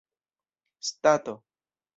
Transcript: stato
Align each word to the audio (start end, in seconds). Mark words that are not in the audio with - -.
stato 0.89 1.33